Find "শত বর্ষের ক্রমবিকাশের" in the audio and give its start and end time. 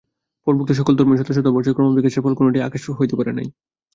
1.31-2.23